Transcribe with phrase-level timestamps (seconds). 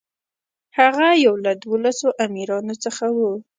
[0.77, 3.19] هغه یو له دولسو امیرانو څخه و.